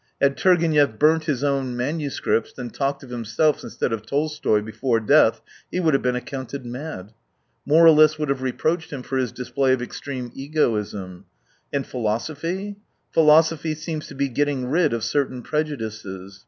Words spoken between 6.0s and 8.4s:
been accounted mad. Moral ists would